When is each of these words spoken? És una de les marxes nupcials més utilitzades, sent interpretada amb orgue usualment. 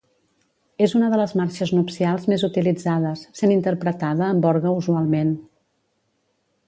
És 0.85 0.95
una 0.99 1.09
de 1.13 1.19
les 1.19 1.35
marxes 1.41 1.73
nupcials 1.79 2.25
més 2.33 2.45
utilitzades, 2.47 3.21
sent 3.41 3.53
interpretada 3.57 4.27
amb 4.33 4.49
orgue 4.53 4.73
usualment. 4.79 5.31